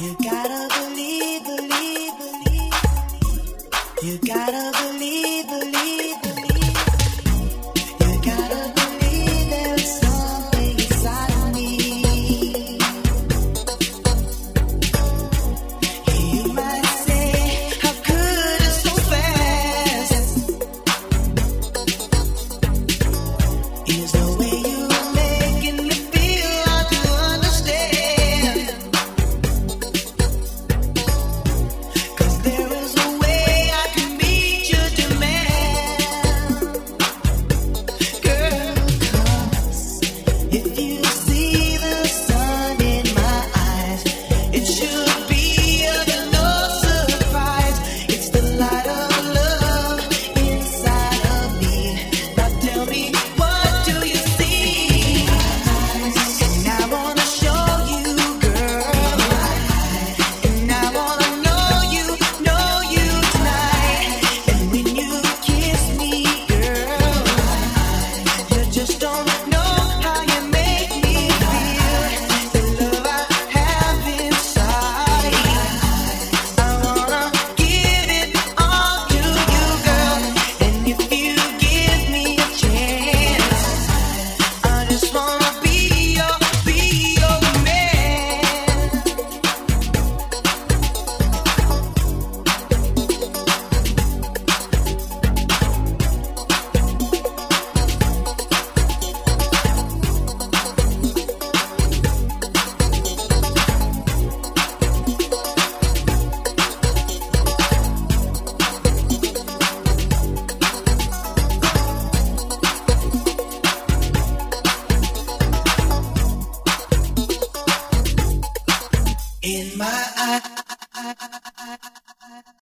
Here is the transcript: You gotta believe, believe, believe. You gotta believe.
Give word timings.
You 0.00 0.14
gotta 0.22 0.68
believe, 0.78 1.44
believe, 1.44 2.12
believe. 2.18 2.74
You 4.00 4.18
gotta 4.18 4.70
believe. 4.78 5.37